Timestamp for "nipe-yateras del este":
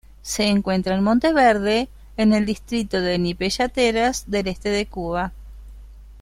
3.19-4.69